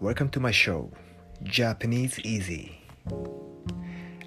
[0.00, 0.90] welcome to my show,
[1.42, 2.80] Japanese Easy.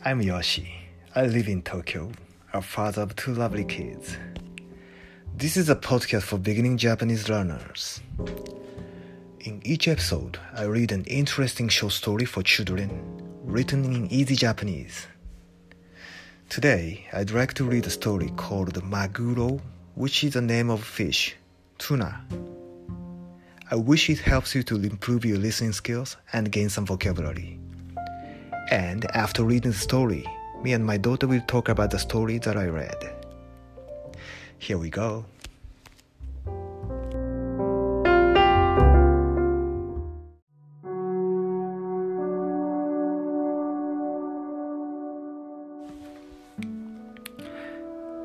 [0.06, 0.72] I'm Yoshi.
[1.16, 2.12] I live in Tokyo,
[2.54, 4.16] a father of two lovely kids.
[5.36, 8.02] This is a podcast for beginning Japanese learners.
[9.40, 13.02] In each episode, I read an interesting short story for children
[13.44, 15.08] written in easy Japanese.
[16.50, 19.60] Today, I'd like to read a story called Maguro,
[19.96, 21.36] which is the name of fish,
[21.80, 22.24] tuna.
[23.74, 27.60] I wish it helps you to improve your listening skills and gain some vocabulary.
[28.70, 30.24] And after reading the story,
[30.62, 33.16] me and my daughter will talk about the story that I read.
[34.60, 35.26] Here we go.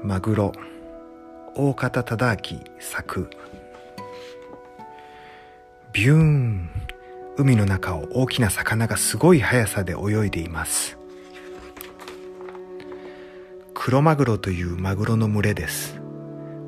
[0.05, 0.55] Maguro
[1.57, 2.63] Tadaki
[5.99, 6.71] ビューン。
[7.39, 10.97] 海の中を大きな魚がすごい速さで泳いでいます。
[13.75, 16.01] クロマグロというマグロの群れです。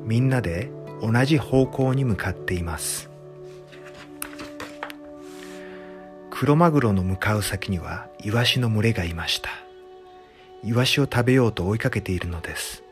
[0.03, 0.69] みんなで
[1.01, 3.09] 同じ方向に向かっています。
[6.29, 9.49] クロマグロの向かう先にはイワシの群れがいました。
[10.61, 12.83] イワシを食べようと追いかけているのです。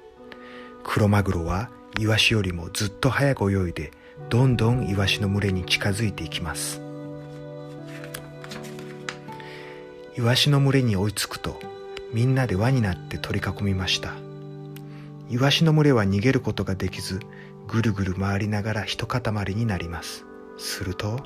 [0.85, 3.91] クロマグロはイワシよりもずっと早く泳いで
[4.27, 6.81] どんどんイワシの群れに近づいていきます。
[10.17, 11.59] イワシの群れに追いつくと
[12.11, 14.13] みんなで輪になって取り囲みました。
[15.29, 17.19] イワシの群れは逃げることができず
[17.67, 19.21] ぐるぐる回りながら一塊
[19.55, 20.25] になります。
[20.57, 21.21] すると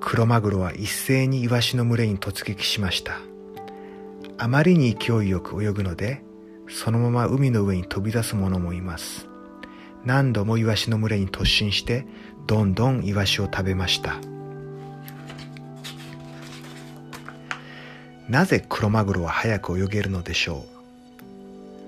[0.00, 3.18] クロマグロは一斉にイワシの群れに突撃しました。
[4.38, 6.22] あまりに勢いよく泳ぐので
[6.68, 9.28] そのまま海の上に飛び出す者もいます。
[10.06, 12.06] 何度もイワシの群れに突進して
[12.46, 14.14] どんどんイワシを食べました。
[18.28, 20.64] なぜクロマグロは早く泳げるのでしょ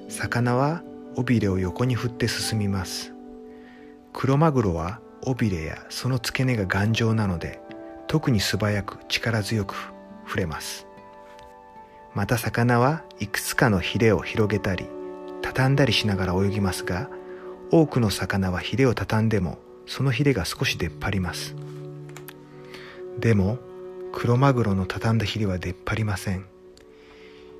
[0.08, 0.12] う？
[0.12, 0.82] 魚は
[1.14, 3.12] 尾びれを横に振って進みます。
[4.12, 7.60] クロマグロは尾びれやその付け根が頑丈なので
[8.08, 9.76] 特に素早く力強く
[10.26, 10.88] 触れます。
[12.14, 14.86] また魚はいくつかのヒレを広げたり
[15.42, 17.08] 畳んだりしながら泳ぎますが
[17.70, 21.54] 多くの魚はヒレを畳んでもそのヒレが少し出っ張ります。
[23.18, 23.58] でも
[24.12, 26.46] クロマグロの畳んだヒレは出っ張りません。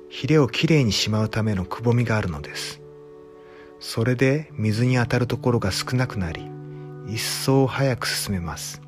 [0.09, 2.81] ヒレをきれいにしまうためのくぼみがあるのです。
[3.79, 6.45] それで水に当たるところが少なくなり
[7.07, 8.81] 一層早く進めます。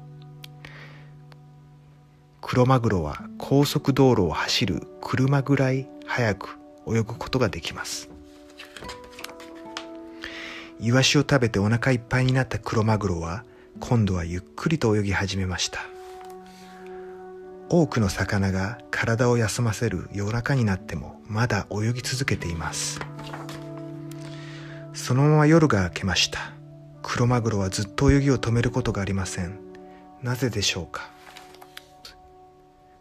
[2.41, 8.09] クロマグロは高速道路を走る車ぐらい速く泳ぐことができます。
[10.81, 13.43] イワシを食べてお腹いっぱいになったクロマグロは
[13.79, 15.79] 今度はゆっくりと泳ぎ始めました。
[17.69, 22.99] 多くの魚が体を休ませる夜中になってもまだ泳ぎ続けています。
[24.93, 26.51] そのまま夜が明けました。
[27.03, 29.59] クロマグロはずっと泳ぎを止めることがありません。
[30.23, 31.11] なぜでしょうか？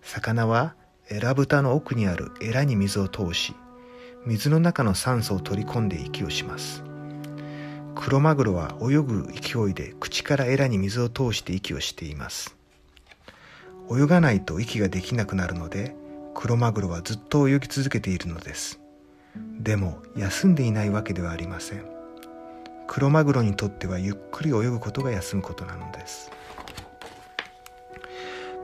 [0.02, 0.74] 魚は
[1.08, 3.54] エラ蓋の奥にあるエラに水を通し
[4.26, 6.84] 水の中の酸素を取り込んで息をします。
[8.00, 12.56] クロマグロは泳ぐ勢いで口からエラに水を通して息をしています。
[13.94, 15.94] 泳がないと息ができなくなるので
[16.34, 18.80] クロマグロはずっと泳ぎ続けているのです。
[19.60, 21.84] でも休んでいないわけではありません。
[22.88, 26.30] クロマグロにとってはゆっくり泳ぐことが休むことなのです。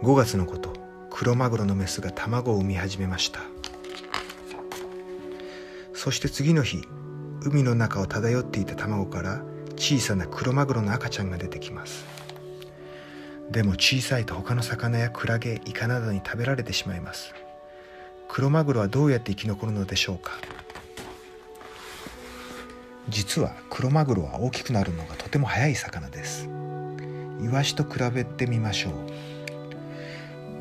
[0.02, 0.72] 5月のこと
[1.10, 3.40] クロマグロのメスが卵を産み始めました。
[5.92, 6.82] そして次の日
[7.44, 9.42] 海の中を漂っていた卵から
[9.76, 12.04] 小さなクロマグロの赤ちゃんが出てきます。
[13.50, 17.32] でも小さいと他の魚やクラゲイカなどに食べられてしまいます。
[18.28, 20.32] クロマグロはどうやって生き残るのでしょうか。
[23.08, 26.48] 実はクロマグロは大きくなるのがとても早い魚です。
[27.40, 28.92] イワシと比べてみましょう。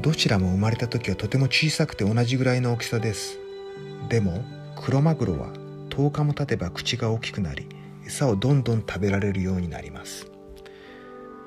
[0.01, 3.39] どちらも生まれた時はとても小さくて同じぐらいの大きさです。
[4.09, 4.43] でも
[4.75, 5.47] クロマグロは
[5.95, 7.69] 10日も経てば口が大きくなり
[8.05, 10.27] 餌をどんどん食べられるようになります。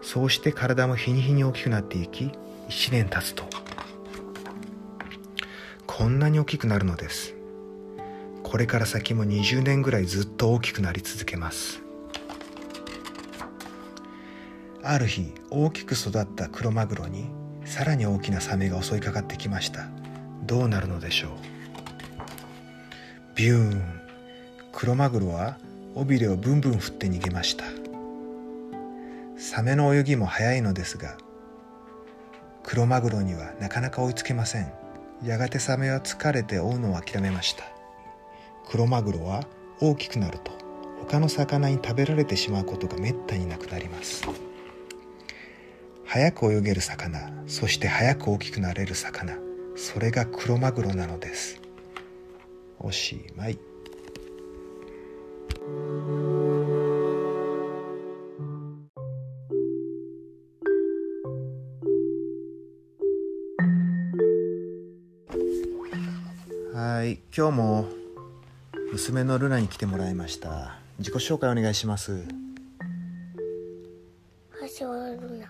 [0.01, 2.33] そうして体も日に日に大きくなっていき
[2.71, 3.45] 1年経つと。
[5.87, 7.35] こんなに大きくなるのです。
[8.43, 11.83] これから先も20年ぐらいずっと大きくなり続けます。
[14.83, 17.29] ある日大きく育ったクロマグロに
[17.67, 19.91] さらに大きなサメが襲いかかってきました。
[20.45, 21.31] どうなるのでしょう。
[23.35, 23.98] ビューン。
[24.79, 25.59] クロマグロは
[25.97, 27.65] 尾びれをブンブン振って逃げました。
[29.37, 31.19] サメの泳ぎも速いのですが
[32.63, 34.73] クロマグロにはなかなか追いつけません。
[35.25, 37.65] やがてサメは疲れて追うのを諦めました。
[38.69, 39.43] クロマグロは
[39.81, 40.53] 大きくなると
[41.01, 44.23] 他の魚に食べられてしまうことがめったになくなります。
[46.07, 49.39] 早く泳げる魚そして早く大きくなれる魚
[49.75, 51.61] それがクロマグロなのです。
[52.79, 53.59] おしまい。
[67.39, 67.87] 今日も
[68.91, 70.75] 娘のルナに来てもらいました。
[70.99, 72.25] 自己紹介お願いします。
[74.77, 75.47] 橋はルナ。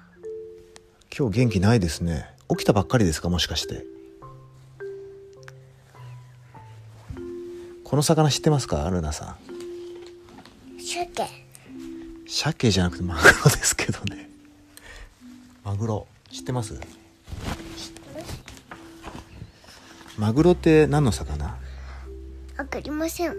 [1.18, 2.28] 今日元気ないですね。
[2.50, 3.30] 起きたばっかりですか？
[3.30, 3.86] もしかして。
[7.84, 8.86] この魚知ってますか？
[8.90, 9.38] ルナさ
[10.76, 10.78] ん。
[10.78, 11.26] 鮭。
[12.26, 14.28] 鮭じゃなくてマグロですけどね。
[15.64, 16.06] マグロ。
[16.30, 16.78] 知ってます？
[20.18, 21.56] マグロって何の魚？
[22.58, 23.36] わかりません。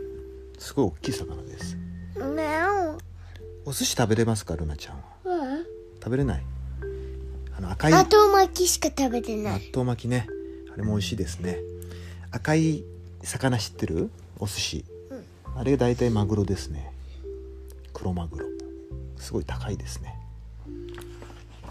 [0.57, 1.75] すごい大きい魚です。
[1.75, 1.81] ね
[3.65, 5.03] お寿司食べれますかルナちゃんは？
[5.25, 5.65] えうん。
[6.01, 6.43] 食べれない？
[7.57, 10.25] あの赤い納豆巻きしか食べてな納い豆巻きね。
[10.73, 11.59] あれも美味しいですね。
[12.31, 12.85] 赤い
[13.21, 14.09] 魚知ってる？
[14.39, 14.85] お寿司、
[15.55, 16.93] あれ大体マグロですね。
[17.93, 18.45] 黒マグロ。
[19.17, 20.15] すごい高いですね。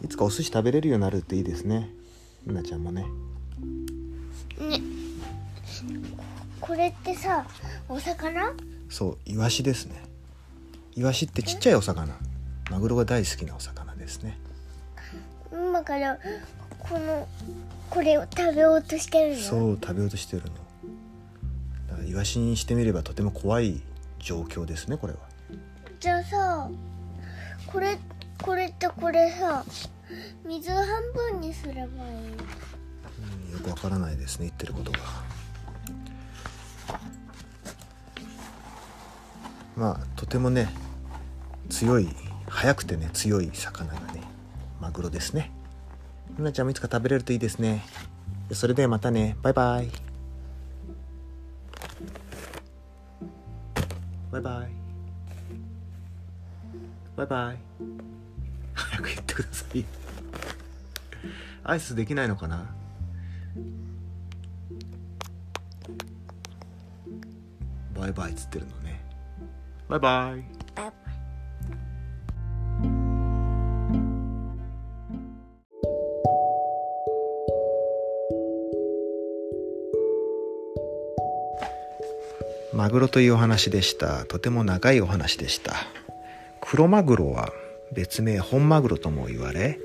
[0.05, 1.89] いつかお寿司食べれるようになるっていいですね。
[2.47, 3.07] ルナちゃんもね。
[4.61, 4.83] ね
[6.61, 7.47] これってさ
[7.89, 8.53] お魚？
[8.89, 10.03] そうイワシですね。
[10.95, 12.15] イワシってちっちゃいお魚。
[12.71, 14.37] マグロが大好きなお魚ですね。
[15.53, 16.19] 今から
[16.79, 17.27] この
[17.91, 19.41] これを食べようとしてるの？
[19.41, 20.49] そう食べようとしてるの。
[21.89, 23.81] だからイワシにしてみればとても怖い
[24.19, 25.21] 状況ですねこれは。
[26.01, 26.71] じゃあさ
[27.67, 27.99] これ
[28.43, 29.65] これってこれさ
[30.47, 30.87] 水半
[31.33, 31.87] 分にすればいい
[33.47, 34.99] うんよくわからないですね言ってることが
[39.79, 40.69] まあとてもね
[41.71, 42.09] 強い
[42.49, 44.23] 速くてね強い魚がね
[44.81, 45.53] マグロですね。
[46.37, 47.85] ルナちゃんもいつか食べれるといいですね。
[48.53, 49.37] それではまたね。
[49.41, 49.89] バイバイ。
[54.33, 54.69] バイバイ。
[57.17, 57.59] バイバイ。
[58.75, 59.85] 早く言ってください。
[61.65, 62.67] アイスできないのかな？
[67.99, 68.78] バイバイっつってるの。
[69.89, 70.59] バイバイ
[82.75, 84.25] マグロというお話でした。
[84.27, 85.75] とても長いお話でした。
[86.61, 87.51] クロマグロは
[87.93, 89.79] 別名本マグロとも言われ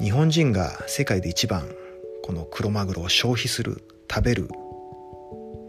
[0.00, 1.68] 日本人が世界で一番
[2.24, 4.48] このクロマグロを消費する食べる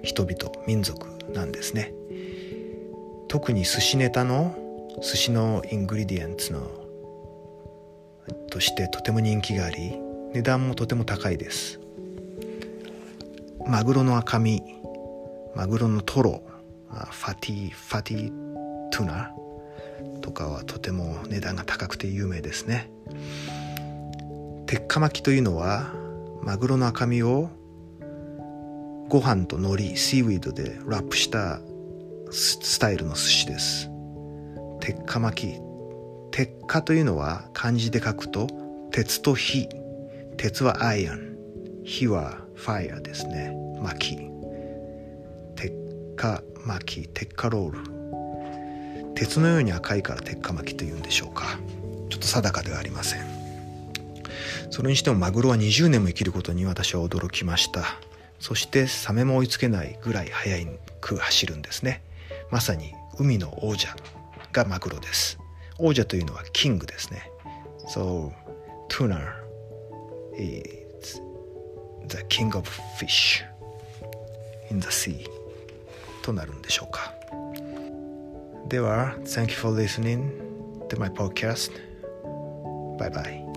[0.01, 1.93] 人々民族なんですね。
[3.33, 4.55] 特に寿司ネタの
[5.01, 6.69] 寿司の ingredients の
[8.51, 9.97] としてとても人気があり
[10.35, 11.79] 値段もとても高いです。
[13.65, 14.61] マグロの赤身
[15.55, 16.43] マグロのトロ
[16.91, 19.31] fatty fatty tuna
[20.21, 22.91] とかはとても値段が高くて有名ですね。
[24.67, 25.91] 鉄火巻きというのは
[26.43, 27.49] マグロの赤身を
[29.09, 31.61] ご飯と海苔 seaweed でラップした
[32.35, 33.91] スタイルの寿司です。
[34.79, 35.61] 鉄火巻き。
[36.31, 38.47] 鉄火というのは漢字で書くと
[38.91, 39.69] 鉄と火。
[40.37, 41.37] 鉄はアイアン。
[41.83, 43.55] 火はファイアですね。
[43.83, 44.17] 巻き。
[45.55, 45.73] 鉄
[46.15, 47.07] 火巻き。
[47.07, 49.13] 鉄火ロール。
[49.13, 51.59] 鉄のように赤いから鉄火巻きというんでしょうか。
[52.09, 53.21] ちょっと定かではありません。
[54.71, 57.83] それにしてもマグロは20年も生きることに私は驚きました。
[58.39, 60.57] そしてサメも追いつけないぐらい速
[60.99, 62.01] く走るんですね。
[62.53, 63.87] まさに海の王者
[64.51, 65.39] がマグロです
[65.79, 67.31] 王者というのはキングですね
[67.87, 68.31] So
[68.89, 69.33] tuna
[70.37, 71.19] is
[72.05, 72.69] the king of
[72.99, 73.43] fish
[74.69, 75.27] in the sea
[76.21, 77.11] となるんでしょうか
[78.69, 80.29] では Thank you for listening
[80.89, 81.71] to my podcast
[82.99, 83.52] Bye bye